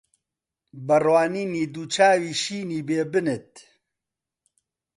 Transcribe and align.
بە 0.85 0.95
ڕوانینی 1.05 1.63
دوو 1.73 1.83
چاوی 1.93 2.33
شینی 2.41 2.79
بێ 2.87 3.01
بنت 3.11 3.49